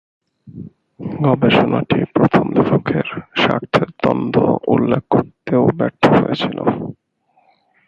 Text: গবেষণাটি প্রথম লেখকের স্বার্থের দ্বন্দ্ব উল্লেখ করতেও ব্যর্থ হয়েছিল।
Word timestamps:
গবেষণাটি 1.23 1.99
প্রথম 2.15 2.45
লেখকের 2.57 3.07
স্বার্থের 3.41 3.89
দ্বন্দ্ব 4.01 4.37
উল্লেখ 4.73 5.03
করতেও 5.13 5.63
ব্যর্থ 5.77 6.03
হয়েছিল। 6.17 6.57